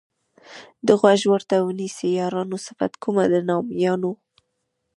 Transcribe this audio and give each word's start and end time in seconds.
که 0.85 0.93
غوږ 0.99 1.21
ورته 1.33 1.55
ونیسئ 1.61 2.09
یارانو 2.19 2.57
صفت 2.65 2.93
کومه 3.03 3.23
د 3.31 3.35
نامیانو. 3.49 4.11